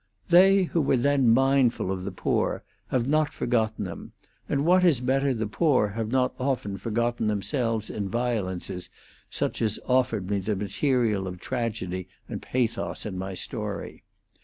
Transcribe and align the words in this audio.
They 0.29 0.63
who 0.63 0.81
were 0.81 0.97
then 0.97 1.29
mindful 1.29 1.91
of 1.91 2.05
the 2.05 2.11
poor 2.11 2.63
have 2.87 3.07
not 3.07 3.31
forgotten 3.31 3.85
them, 3.85 4.13
and 4.49 4.65
what 4.65 4.83
is 4.83 4.99
better 4.99 5.31
the 5.31 5.45
poor 5.45 5.89
have 5.89 6.07
not 6.09 6.33
often 6.39 6.79
forgotten 6.79 7.27
themselves 7.27 7.87
in 7.91 8.09
violences 8.09 8.89
such 9.29 9.61
as 9.61 9.77
offered 9.85 10.27
me 10.27 10.39
the 10.39 10.55
material 10.55 11.27
of 11.27 11.39
tragedy 11.39 12.07
and 12.27 12.41
pathos 12.41 13.05
in 13.05 13.15
my 13.15 13.35
story. 13.35 14.03